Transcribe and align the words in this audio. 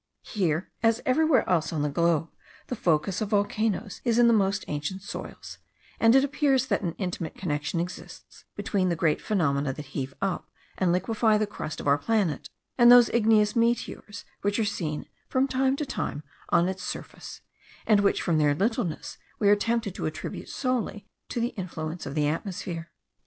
Here, 0.23 0.71
as 0.81 0.99
everywhere 1.05 1.47
else 1.47 1.71
on 1.71 1.83
the 1.83 1.87
globe, 1.89 2.29
the 2.65 2.75
focus 2.75 3.21
of 3.21 3.29
volcanoes 3.29 4.01
is 4.03 4.17
in 4.17 4.25
the 4.25 4.33
most 4.33 4.65
ancient 4.67 5.03
soils; 5.03 5.59
and 5.99 6.15
it 6.15 6.23
appears 6.23 6.65
that 6.65 6.81
an 6.81 6.93
intimate 6.93 7.35
connection 7.35 7.79
exists 7.79 8.45
between 8.55 8.89
the 8.89 8.95
great 8.95 9.21
phenomena 9.21 9.73
that 9.73 9.85
heave 9.93 10.15
up 10.19 10.49
and 10.79 10.91
liquify 10.91 11.37
the 11.37 11.45
crust 11.45 11.79
of 11.79 11.85
our 11.87 11.99
planet, 11.99 12.49
and 12.79 12.91
those 12.91 13.09
igneous 13.11 13.55
meteors 13.55 14.25
which 14.41 14.57
are 14.57 14.65
seen 14.65 15.05
from 15.29 15.47
time 15.47 15.75
to 15.75 15.85
time 15.85 16.23
on 16.49 16.67
its 16.67 16.81
surface, 16.81 17.41
and 17.85 17.99
which 17.99 18.23
from 18.23 18.39
their 18.39 18.55
littleness 18.55 19.19
we 19.37 19.49
are 19.49 19.55
tempted 19.55 19.93
to 19.93 20.07
attribute 20.07 20.49
solely 20.49 21.07
to 21.29 21.39
the 21.39 21.49
influence 21.49 22.07
of 22.07 22.15
the 22.15 22.27
atmosphere. 22.27 22.89